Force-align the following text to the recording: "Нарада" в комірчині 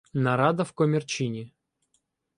"Нарада" 0.13 0.63
в 0.65 0.71
комірчині 0.71 1.53